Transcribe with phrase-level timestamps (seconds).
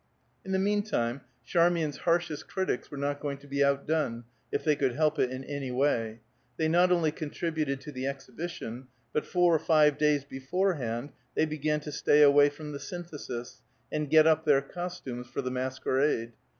[0.43, 4.75] In the mean time Charmian's harshest critics were not going to be outdone, if they
[4.75, 6.21] could help it, in any way;
[6.57, 11.81] they not only contributed to the exhibition, but four or five days beforehand they began
[11.81, 13.61] to stay away from the Synthesis,
[13.91, 16.33] and get up their costumes for the masquerade.